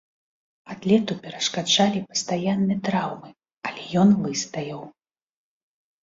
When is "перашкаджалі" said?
1.25-1.99